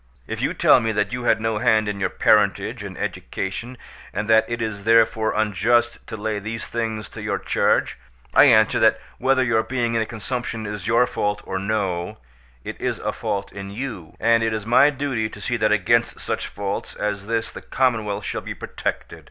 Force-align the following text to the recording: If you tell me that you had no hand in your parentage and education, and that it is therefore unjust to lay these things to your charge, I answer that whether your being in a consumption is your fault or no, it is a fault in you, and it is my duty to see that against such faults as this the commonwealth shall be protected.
If 0.25 0.41
you 0.41 0.55
tell 0.55 0.79
me 0.79 0.91
that 0.93 1.13
you 1.13 1.25
had 1.25 1.39
no 1.39 1.59
hand 1.59 1.87
in 1.87 1.99
your 1.99 2.09
parentage 2.09 2.81
and 2.83 2.97
education, 2.97 3.77
and 4.11 4.27
that 4.31 4.49
it 4.49 4.59
is 4.59 4.83
therefore 4.83 5.35
unjust 5.35 5.99
to 6.07 6.17
lay 6.17 6.39
these 6.39 6.65
things 6.65 7.07
to 7.09 7.21
your 7.21 7.37
charge, 7.37 7.99
I 8.33 8.45
answer 8.45 8.79
that 8.79 8.99
whether 9.19 9.43
your 9.43 9.61
being 9.61 9.93
in 9.93 10.01
a 10.01 10.07
consumption 10.07 10.65
is 10.65 10.87
your 10.87 11.05
fault 11.05 11.43
or 11.45 11.59
no, 11.59 12.17
it 12.63 12.81
is 12.81 12.97
a 12.97 13.13
fault 13.13 13.51
in 13.51 13.69
you, 13.69 14.15
and 14.19 14.41
it 14.41 14.53
is 14.53 14.65
my 14.65 14.89
duty 14.89 15.29
to 15.29 15.39
see 15.39 15.55
that 15.57 15.71
against 15.71 16.19
such 16.19 16.47
faults 16.47 16.95
as 16.95 17.27
this 17.27 17.51
the 17.51 17.61
commonwealth 17.61 18.25
shall 18.25 18.41
be 18.41 18.55
protected. 18.55 19.19